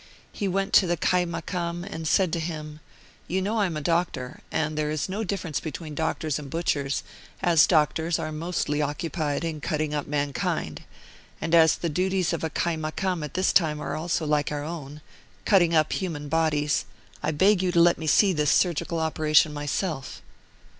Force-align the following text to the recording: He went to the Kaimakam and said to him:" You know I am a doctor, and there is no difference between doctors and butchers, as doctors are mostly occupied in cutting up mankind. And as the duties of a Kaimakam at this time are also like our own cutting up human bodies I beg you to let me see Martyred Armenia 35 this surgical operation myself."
He 0.31 0.47
went 0.47 0.73
to 0.73 0.87
the 0.87 0.97
Kaimakam 0.97 1.83
and 1.83 2.07
said 2.07 2.33
to 2.33 2.39
him:" 2.39 2.79
You 3.27 3.39
know 3.39 3.59
I 3.59 3.67
am 3.67 3.77
a 3.77 3.81
doctor, 3.81 4.39
and 4.51 4.75
there 4.75 4.89
is 4.89 5.07
no 5.07 5.23
difference 5.23 5.59
between 5.59 5.93
doctors 5.93 6.39
and 6.39 6.49
butchers, 6.49 7.03
as 7.43 7.67
doctors 7.67 8.17
are 8.17 8.31
mostly 8.31 8.81
occupied 8.81 9.43
in 9.43 9.61
cutting 9.61 9.93
up 9.93 10.07
mankind. 10.07 10.81
And 11.39 11.53
as 11.53 11.75
the 11.75 11.87
duties 11.87 12.33
of 12.33 12.43
a 12.43 12.49
Kaimakam 12.49 13.23
at 13.23 13.35
this 13.35 13.53
time 13.53 13.79
are 13.79 13.95
also 13.95 14.25
like 14.25 14.51
our 14.51 14.63
own 14.63 15.01
cutting 15.45 15.75
up 15.75 15.93
human 15.93 16.29
bodies 16.29 16.85
I 17.21 17.29
beg 17.29 17.61
you 17.61 17.71
to 17.71 17.79
let 17.79 17.99
me 17.99 18.07
see 18.07 18.29
Martyred 18.33 18.39
Armenia 18.39 18.47
35 18.47 18.47
this 18.47 18.51
surgical 18.59 18.99
operation 18.99 19.53
myself." 19.53 20.23